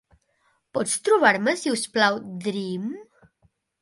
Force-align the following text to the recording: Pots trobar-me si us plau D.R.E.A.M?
Pots 0.77 0.95
trobar-me 1.09 1.55
si 1.65 1.73
us 1.75 1.85
plau 1.99 2.17
D.R.E.A.M? 2.47 2.89